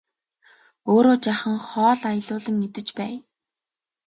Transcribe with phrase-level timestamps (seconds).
[0.93, 3.19] Өөрөө жаахан хоол аялуулан идэж байя!